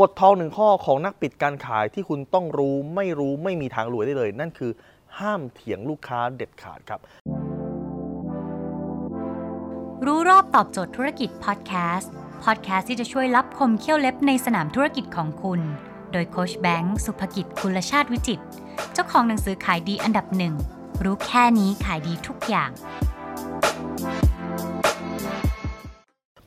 [0.00, 4.72] กฎทองหนึ่งข้อของนักปิดการขายที่คุณต้องรู้ไม่รู้ไม่มีทางรวยได้เลย นั่นคือ
[5.18, 7.00] ห้ามเถียงลูกค้าเด็ดขาดครับ
[10.06, 12.12] รู้รอบตอบโจทย์ธุรกิจพอดแคสต์
[12.44, 15.60] พอดแคสต์ที่จะช่วยรับคมเขี้ยวเล็บในสนามธุรกิจของคุณ
[16.12, 18.44] โดยโคชแบงค์สุภกิจคุลชาติวิจิตร
[18.92, 20.54] เจ้าของหนังสือขายดีอันดับหนึ่ง
[21.04, 22.70] รู้แค่นี้ขายดีทุกอย่าง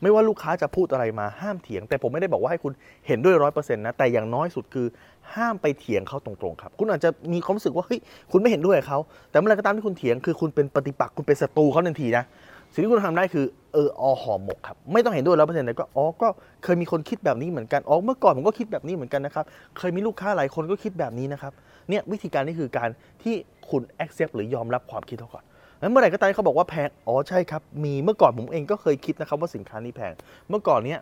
[0.04, 2.73] ไม่ว่าลูกค้าจะพูดอะไรมาห้ามเถียง แต่ผมไม่ได้บอกว่าให้คุณ
[3.07, 4.88] เห็นด้วยร้อยเปอร์เซ็นต์นะแต่อย่างน้อยสุดคือ
[5.35, 7.99] ห้ามไปเถียงเขาตรงๆครับ คุณอาจจะมีความรู้สึกว่าเฮ้ย
[8.31, 8.99] คุณไม่เห็นด้วยเขา
[9.30, 12.23] แต่เมื่อไหรก็ตามที่คุณเถียงคือคุณเป็นปฏิปักษ์คุณเป็นศัตรูเขาทันทีนะ
[12.71, 16.27] สิ่งที่คุณทำได้คือเอออหอหมกครับไม่ต้องเห็นด้วยร้อยเปอร์เซ็นต์แต่ก็อ๋อก็
[16.63, 19.45] เคยมีคนคิดแบบนี้เหมือนกันอ๋อเมื่อก่อนผมก็คิดแบบนี้เหมือนกันนะครับ
[19.77, 21.53] เคยมีลูกค้าหลายคนก็คิดแบบนี้นะครับ
[21.89, 22.89] เนี่ยวิธีการนี้คือการ
[23.23, 23.35] ที่
[23.70, 25.44] คุณ accept หรือยอมรับความคิดเขาก่อน
[25.84, 30.14] แล้วเมื่อไหร่ก็ตามเขาบอกว่าแพง อ๋อใช่ครับ มีเมื่อก่อนผมเองก็เคยคิดนะครับว่าสินค้านี้แพง
[30.50, 31.00] เมื่อก่อนเนี้ย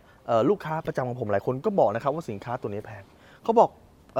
[0.50, 3.04] ลูกค้าประจำของผมหลายคนก็บอกนะครับว่าสินค้าตัวนี้แพง
[3.44, 3.70] เขาบอก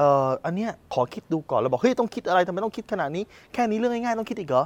[0.00, 4.64] อ,อ,อันเนี้ยขอคิดดูก่อนแล้วบอกเฮ้ยต้องคิดอะไรทำไมต้องคิดขนาดนี้แค่นี้เรื่องง่ายๆต้องคิดอีกเหรอ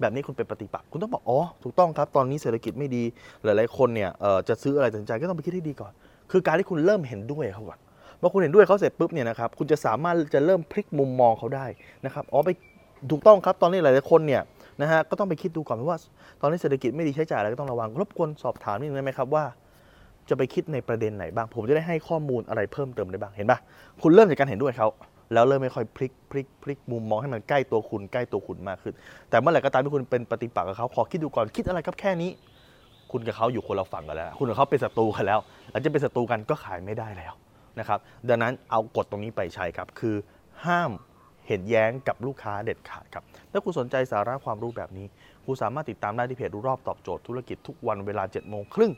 [0.00, 3.02] แบบนี้คุณเป็นปฏิปักษ์คุณต้องบอกอ๋อถูกต้องครับตอนนี้เศรษฐกิจไม่ดี
[3.44, 4.10] หลายๆคนเนี่ย
[4.48, 5.92] จะซื้ออะไรตัดสินใจก็ต้องไปคิดให้ดีก่อน
[6.30, 7.78] คือการที่คุณเริ่มเห็นด้วยเขาก่อน
[8.20, 11.66] พอคุณเห็นด้วยเขาเสร็จปุ๊บเนี่ยนะครับคุณจะสามารถจะเริ่มพลิกมุมมองเขาได้
[12.04, 12.50] นะครับอ๋อไป
[13.10, 14.42] ถูกต้องครับตอนนี้หลายๆคนเนี่ย
[14.82, 15.98] นะฮะก็ต้องไปคิดดูก่อนว่า
[16.40, 19.44] ตอนนี้เศรษฐกิจไม่ดีใช้จ่ายอะไรก็ต้องระวังรบกวนสอบถามนิดนึงได้ไหมครับว่า
[20.28, 23.58] จะไปคิดในประเด็นไหนบ้าง ผมจะได้ให้ข้อมูลอะไรเพิ่มเติมได้บ้างเห็นปะ
[24.02, 24.88] คุณเริ่มจากการเห็นด้วยเขา
[25.32, 28.94] แล้วเริ่มไม่ค่อยพลิกพลิกพลิกมุมมองให้มันใกล้ตัวคุณใกล้ตัวคุณมากขึ้น
[29.30, 32.30] แต่เมื่อไหร่ก็ตามที่คุณเป็นปฏิปักษ์กับเขาขอคิดดูก่อนคิดอะไรครับแค่นี้
[33.12, 35.38] คุณกับเขาอยู่คนละฝั่งกันแล้ว คุณกับเขาเป็นศัตรูกันแล้ว
[35.70, 37.32] หลังจากเป็นศัตรูกันก็ขายไม่ได้แล้ว
[37.78, 40.14] นะครับดังนั้นเอากฎตรงนี้ไปใช้ครับคือ
[40.66, 40.90] ห้าม
[41.48, 45.06] เห็นแย้งกับลูกค้าเด็ดขาดครับ ถ้าคุณสนใจสาระความรู้แบบนี้
[45.46, 48.92] คุณสามารถติดตามได้ที่เพจรู้รอบตอบโจทย์ธุรกิจทุกวันเวลา7จ็ดโมงครึ่ง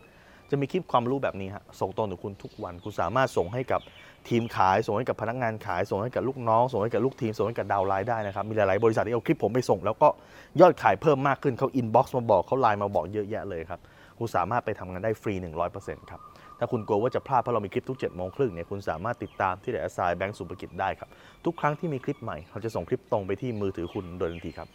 [0.51, 3.81] จะมีคลิปความรู้แบบนี้ฮะส่งตรงถึงคุณทุกวัน คุณสามารถส่งให้กับ
[4.29, 10.09] ทีมขาย ส่งให้กับพนักงานขาย ส่งให้กับลูกน้อง ส่งให้กับลูกทีม ส่งให้กับ downline ได้นะครับ มีหลาย ๆ บริษัทที่เอาคลิปผมไปส่ง แล้วก็
[10.61, 13.81] ยอดขายเพิ่มมากขึ้นเขา inbox มาบอกเขาไลน์มาบอกเยอะแยะเลยครับ
[14.19, 15.34] คุณสามารถไปทำงานได้ฟรี
[15.72, 16.21] 100%ครับ
[16.59, 21.09] ถ้าคุณกลัวว่าจะพลาดเพราะเรามีคลิปทุก7จ็ดโมงครึ่งเนี่ยคุณสามารถติดตามที่เดอะไซแบงก์สุภกิจได้ครับ
[21.45, 24.69] ทุกครั้งที่มีคลิปใหม่เราจะส่งคลิปตรงไปที่มือถือคุณโดยทันทีครับ